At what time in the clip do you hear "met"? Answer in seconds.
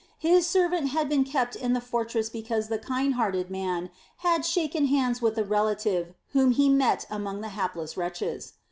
6.69-7.05